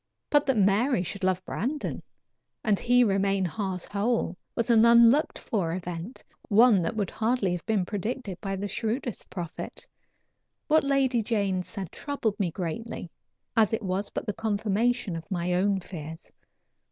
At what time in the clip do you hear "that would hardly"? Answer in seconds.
6.81-7.51